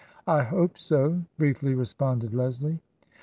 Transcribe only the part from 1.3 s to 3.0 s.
briefly responded Leslie.